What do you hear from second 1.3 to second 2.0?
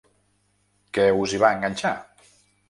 hi va enganxar?